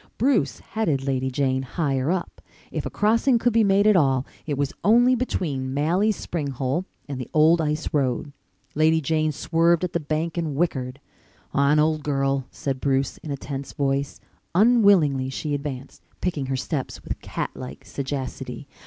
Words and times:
Bruce 0.17 0.61
headed 0.71 1.03
Lady 1.05 1.29
Jane 1.29 1.61
higher 1.61 2.09
up. 2.09 2.41
If 2.71 2.87
a 2.87 2.89
crossing 2.89 3.37
could 3.37 3.53
be 3.53 3.63
made 3.63 3.85
at 3.85 3.95
all 3.95 4.25
it 4.47 4.57
was 4.57 4.73
only 4.83 5.13
between 5.13 5.75
Malley's 5.75 6.15
spring 6.15 6.47
hole 6.49 6.85
and 7.07 7.21
the 7.21 7.29
old 7.35 7.61
ice 7.61 7.87
road. 7.93 8.33
Lady 8.73 8.99
Jane 8.99 9.31
swerved 9.31 9.83
at 9.83 9.93
the 9.93 9.99
bank 9.99 10.39
and 10.39 10.55
whickered. 10.55 10.99
"On, 11.53 11.77
old 11.77 12.01
girl," 12.03 12.47
said 12.49 12.81
Bruce, 12.81 13.17
in 13.17 13.29
a 13.29 13.37
tense 13.37 13.73
voice. 13.73 14.19
Unwillingly 14.55 15.29
she 15.29 15.53
advanced, 15.53 16.01
picking 16.19 16.47
her 16.47 16.57
steps 16.57 17.03
with 17.03 17.21
cat 17.21 17.51
like 17.53 17.85
sagacity. 17.85 18.67